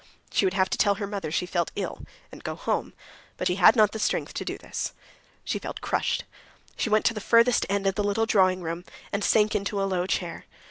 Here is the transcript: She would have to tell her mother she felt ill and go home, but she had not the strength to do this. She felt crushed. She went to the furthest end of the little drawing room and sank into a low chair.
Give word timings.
She 0.31 0.47
would 0.47 0.55
have 0.55 0.67
to 0.71 0.79
tell 0.79 0.95
her 0.95 1.05
mother 1.05 1.29
she 1.29 1.45
felt 1.45 1.69
ill 1.75 2.01
and 2.31 2.43
go 2.43 2.55
home, 2.55 2.95
but 3.37 3.45
she 3.45 3.57
had 3.57 3.75
not 3.75 3.91
the 3.91 3.99
strength 3.99 4.33
to 4.33 4.43
do 4.43 4.57
this. 4.57 4.93
She 5.43 5.59
felt 5.59 5.79
crushed. 5.79 6.23
She 6.75 6.89
went 6.89 7.05
to 7.05 7.13
the 7.13 7.21
furthest 7.21 7.67
end 7.69 7.85
of 7.85 7.93
the 7.93 8.03
little 8.03 8.25
drawing 8.25 8.63
room 8.63 8.83
and 9.13 9.23
sank 9.23 9.53
into 9.53 9.79
a 9.79 9.85
low 9.85 10.07
chair. 10.07 10.45